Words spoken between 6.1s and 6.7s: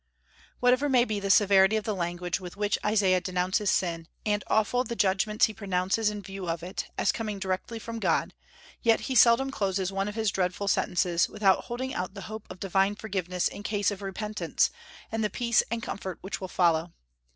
view of